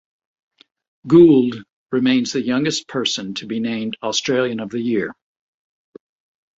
Gould 1.05 1.57
remains 1.91 2.33
the 2.33 2.41
youngest 2.41 2.87
person 2.87 3.35
to 3.35 3.45
be 3.45 3.59
named 3.59 3.97
Australian 4.01 4.59
of 4.59 4.71
the 4.71 4.81
Year. 4.81 5.15